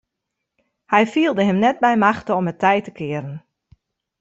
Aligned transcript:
Hy 0.93 1.03
fielde 1.13 1.43
him 1.47 1.59
net 1.65 1.77
by 1.83 1.93
machte 2.05 2.31
om 2.39 2.49
it 2.53 2.61
tij 2.63 2.81
te 2.85 2.91
kearen. 2.97 3.37